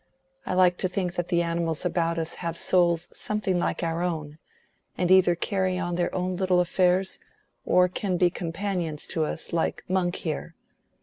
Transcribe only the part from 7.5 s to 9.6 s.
or can be companions to us,